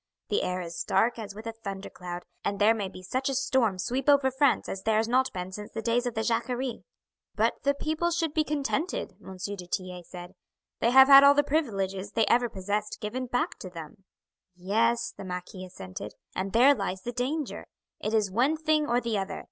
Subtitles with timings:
[0.29, 3.35] The air is dark as with a thunder cloud, and there may be such a
[3.35, 6.83] storm sweep over France as there has not been since the days of the Jacquerie."
[7.35, 9.37] "But the people should be contented," M.
[9.37, 10.33] du Tillet said;
[10.79, 14.05] "they have had all the privileges they ever possessed given back to them."
[14.55, 17.67] "Yes," the marquis assented, "and there lies the danger.
[17.99, 19.39] It is one thing or the other.